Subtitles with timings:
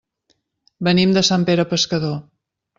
[0.87, 2.19] Venim de Sant Pere Pescador.